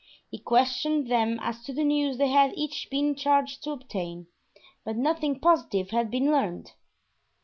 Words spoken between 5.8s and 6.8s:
had been learned.